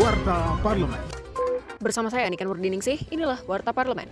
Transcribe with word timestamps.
Warta 0.00 0.56
Parlemen. 0.64 1.04
Bersama 1.76 2.08
saya 2.08 2.24
Niken 2.32 2.48
Nurdiningsih, 2.48 3.12
inilah 3.12 3.44
Warta 3.44 3.76
Parlemen. 3.76 4.08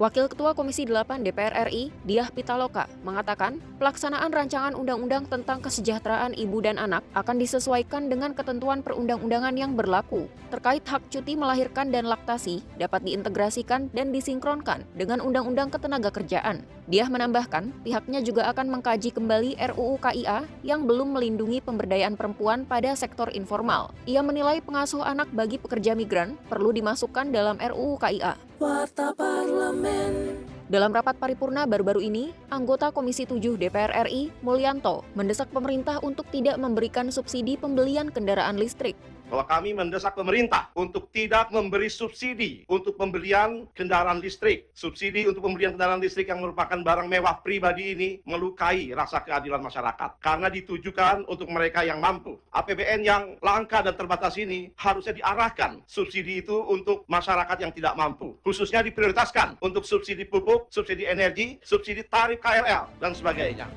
Wakil 0.00 0.32
Ketua 0.32 0.56
Komisi 0.56 0.88
8 0.88 1.20
DPR 1.20 1.68
RI, 1.68 1.92
Diah 2.08 2.32
Pitaloka, 2.32 2.88
mengatakan 3.04 3.60
pelaksanaan 3.76 4.32
rancangan 4.32 4.72
undang-undang 4.72 5.28
tentang 5.28 5.60
kesejahteraan 5.60 6.32
ibu 6.40 6.56
dan 6.64 6.80
anak 6.80 7.04
akan 7.12 7.36
disesuaikan 7.36 8.08
dengan 8.08 8.32
ketentuan 8.32 8.80
perundang-undangan 8.80 9.52
yang 9.60 9.76
berlaku. 9.76 10.24
Terkait 10.48 10.80
hak 10.88 11.04
cuti 11.12 11.36
melahirkan 11.36 11.92
dan 11.92 12.08
laktasi 12.08 12.64
dapat 12.80 13.04
diintegrasikan 13.04 13.92
dan 13.92 14.08
disinkronkan 14.08 14.88
dengan 14.96 15.20
Undang-Undang 15.20 15.68
Ketenagakerjaan. 15.76 16.64
Diah 16.88 17.12
menambahkan, 17.12 17.68
pihaknya 17.84 18.24
juga 18.24 18.48
akan 18.56 18.80
mengkaji 18.80 19.12
kembali 19.12 19.60
RUU 19.76 20.00
KIA 20.00 20.48
yang 20.64 20.88
belum 20.88 21.12
melindungi 21.12 21.60
pemberdayaan 21.60 22.16
perempuan 22.16 22.64
pada 22.64 22.96
sektor 22.96 23.28
informal. 23.36 23.92
Ia 24.08 24.24
menilai 24.24 24.64
pengasuh 24.64 25.04
anak 25.04 25.28
bagi 25.36 25.60
pekerja 25.60 25.92
migran 25.92 26.40
perlu 26.48 26.72
dimasukkan 26.72 27.28
dalam 27.28 27.60
RUU 27.60 28.00
KIA. 28.00 28.48
Warta 28.60 29.16
Parlemen. 29.16 30.36
Dalam 30.68 30.92
rapat 30.92 31.16
paripurna 31.16 31.64
baru-baru 31.64 32.04
ini, 32.04 32.28
anggota 32.52 32.92
Komisi 32.92 33.24
7 33.24 33.56
DPR 33.56 34.04
RI, 34.04 34.28
Mulyanto, 34.44 35.00
mendesak 35.16 35.48
pemerintah 35.48 35.96
untuk 36.04 36.28
tidak 36.28 36.60
memberikan 36.60 37.08
subsidi 37.08 37.56
pembelian 37.56 38.12
kendaraan 38.12 38.60
listrik 38.60 39.00
bahwa 39.30 39.46
kami 39.46 39.70
mendesak 39.72 40.18
pemerintah 40.18 40.74
untuk 40.74 41.06
tidak 41.14 41.54
memberi 41.54 41.86
subsidi 41.86 42.66
untuk 42.66 42.98
pembelian 42.98 43.70
kendaraan 43.72 44.18
listrik. 44.18 44.74
Subsidi 44.74 45.30
untuk 45.30 45.46
pembelian 45.46 45.78
kendaraan 45.78 46.02
listrik 46.02 46.26
yang 46.26 46.42
merupakan 46.42 46.74
barang 46.74 47.06
mewah 47.06 47.38
pribadi 47.38 47.94
ini 47.94 48.10
melukai 48.26 48.90
rasa 48.90 49.22
keadilan 49.22 49.62
masyarakat 49.62 50.18
karena 50.18 50.50
ditujukan 50.50 51.30
untuk 51.30 51.46
mereka 51.46 51.86
yang 51.86 52.02
mampu. 52.02 52.34
APBN 52.50 53.00
yang 53.06 53.22
langka 53.38 53.86
dan 53.86 53.94
terbatas 53.94 54.34
ini 54.34 54.74
harusnya 54.74 55.14
diarahkan 55.14 55.86
subsidi 55.86 56.42
itu 56.42 56.58
untuk 56.66 57.06
masyarakat 57.06 57.56
yang 57.62 57.70
tidak 57.70 57.94
mampu. 57.94 58.34
Khususnya 58.42 58.82
diprioritaskan 58.82 59.62
untuk 59.62 59.86
subsidi 59.86 60.26
pupuk, 60.26 60.66
subsidi 60.74 61.06
energi, 61.06 61.62
subsidi 61.62 62.02
tarif 62.10 62.42
KRL, 62.42 62.98
dan 62.98 63.14
sebagainya. 63.14 63.70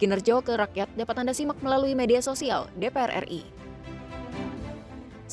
Kinerja 0.00 0.42
ke 0.42 0.58
rakyat 0.58 0.88
dapat 0.96 1.16
Anda 1.22 1.36
simak 1.36 1.60
melalui 1.62 1.94
media 1.94 2.18
sosial 2.18 2.66
DPR 2.74 3.28
RI 3.28 3.63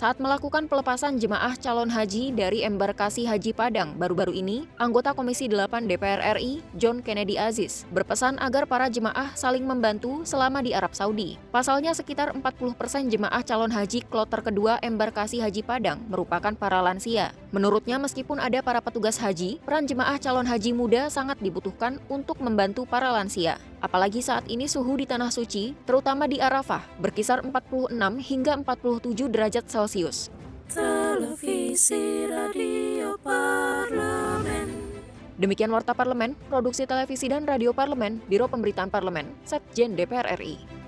saat 0.01 0.17
melakukan 0.17 0.65
pelepasan 0.65 1.21
jemaah 1.21 1.53
calon 1.61 1.85
haji 1.85 2.33
dari 2.33 2.65
embarkasi 2.65 3.29
Haji 3.29 3.53
Padang 3.53 3.93
baru-baru 4.01 4.33
ini, 4.33 4.65
anggota 4.81 5.13
Komisi 5.13 5.45
8 5.45 5.85
DPR 5.85 6.41
RI, 6.41 6.65
John 6.73 7.05
Kennedy 7.05 7.37
Aziz, 7.37 7.85
berpesan 7.93 8.41
agar 8.41 8.65
para 8.65 8.89
jemaah 8.89 9.29
saling 9.37 9.61
membantu 9.61 10.25
selama 10.25 10.65
di 10.65 10.73
Arab 10.73 10.97
Saudi. 10.97 11.37
Pasalnya 11.53 11.93
sekitar 11.93 12.33
40% 12.33 12.73
persen 12.73 13.13
jemaah 13.13 13.45
calon 13.45 13.69
haji 13.69 14.01
kloter 14.09 14.41
kedua 14.41 14.81
embarkasi 14.81 15.37
Haji 15.37 15.61
Padang 15.61 16.01
merupakan 16.09 16.57
para 16.57 16.81
lansia. 16.81 17.29
Menurutnya 17.53 18.01
meskipun 18.01 18.41
ada 18.41 18.65
para 18.65 18.81
petugas 18.81 19.21
haji, 19.21 19.61
peran 19.61 19.85
jemaah 19.85 20.17
calon 20.17 20.49
haji 20.49 20.73
muda 20.73 21.13
sangat 21.13 21.37
dibutuhkan 21.37 22.01
untuk 22.09 22.41
membantu 22.41 22.89
para 22.89 23.13
lansia. 23.13 23.61
Apalagi 23.81 24.21
saat 24.21 24.45
ini 24.45 24.69
suhu 24.69 24.93
di 24.93 25.09
Tanah 25.09 25.33
Suci, 25.33 25.73
terutama 25.89 26.29
di 26.29 26.37
Arafah, 26.37 26.85
berkisar 27.01 27.41
46 27.41 27.97
hingga 28.21 28.53
47 28.61 29.25
derajat 29.25 29.65
Celcius. 29.91 30.31
Televisi 30.71 32.23
Radio 32.31 33.19
Parlemen. 33.19 34.71
Demikian 35.35 35.67
Warta 35.67 35.91
Parlemen, 35.91 36.39
Produksi 36.47 36.87
Televisi 36.87 37.27
dan 37.27 37.43
Radio 37.43 37.75
Parlemen, 37.75 38.23
Biro 38.31 38.47
Pemberitaan 38.47 38.87
Parlemen, 38.87 39.27
Setjen 39.43 39.99
DPR 39.99 40.31
RI. 40.39 40.80